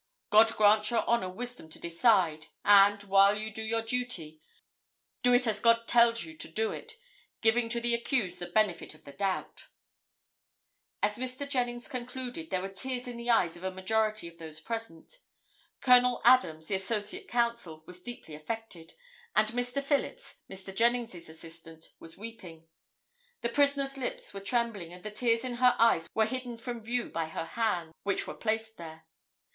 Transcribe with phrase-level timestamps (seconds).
[0.31, 4.41] God grant Your Honor wisdom to decide, and, while you do your duty,
[5.21, 6.93] do it as God tells you to do it,
[7.41, 9.67] giving to the accused the benefit of the doubt."
[11.03, 11.51] [Illustration: INSPECTOR ADELARD PERRON.] As Mr.
[11.51, 15.19] Jennings concluded, there were tears in the eyes of a majority of those present.
[15.81, 16.19] Col.
[16.25, 18.95] Adams, the associate counsel, was deeply affected,
[19.35, 19.83] and Mr.
[19.83, 20.73] Phillips, Mr.
[20.75, 22.65] Jennings' assistant, was weeping.
[23.41, 27.09] The prisoner's lips were trembling, and the tears in her eyes were hidden from view
[27.11, 29.05] by her hands, which were placed there.